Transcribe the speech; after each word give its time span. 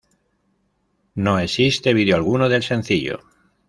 No 1.13 1.37
existe 1.37 1.93
video 1.93 2.15
alguno 2.15 2.49
del 2.49 2.63
sencillo. 2.63 3.19